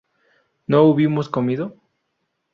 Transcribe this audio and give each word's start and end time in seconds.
¿no 0.65 0.85
hubimos 0.85 1.29
comido? 1.29 1.75